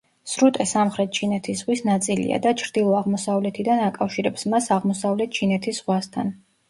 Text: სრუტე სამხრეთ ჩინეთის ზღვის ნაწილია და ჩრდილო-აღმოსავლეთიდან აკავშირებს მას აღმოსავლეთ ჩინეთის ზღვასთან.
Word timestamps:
სრუტე 0.29 0.65
სამხრეთ 0.69 1.11
ჩინეთის 1.17 1.59
ზღვის 1.59 1.83
ნაწილია 1.89 2.39
და 2.45 2.53
ჩრდილო-აღმოსავლეთიდან 2.61 3.83
აკავშირებს 3.91 4.49
მას 4.55 4.71
აღმოსავლეთ 4.79 5.41
ჩინეთის 5.41 5.83
ზღვასთან. 5.85 6.35